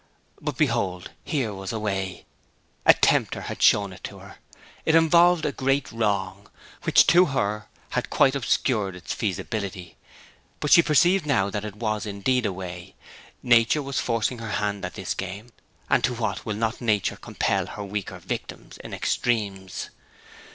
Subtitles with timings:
[0.41, 2.25] But behold, here was a way!
[2.87, 4.37] A tempter had shown it to her.
[4.83, 6.49] It involved a great wrong,
[6.85, 9.97] which to her had quite obscured its feasibility.
[10.59, 12.95] But she perceived now that it was indeed a way.
[13.43, 15.51] Nature was forcing her hand at this game;
[15.87, 19.91] and to what will not nature compel her weaker victims, in extremes?